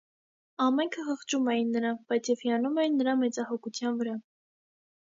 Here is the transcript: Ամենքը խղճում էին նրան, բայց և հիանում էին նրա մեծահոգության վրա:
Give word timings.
Ամենքը 0.63 1.03
խղճում 1.09 1.51
էին 1.53 1.69
նրան, 1.75 2.01
բայց 2.09 2.33
և 2.35 2.43
հիանում 2.49 2.81
էին 2.87 2.99
նրա 3.03 3.17
մեծահոգության 3.25 4.03
վրա: 4.03 4.19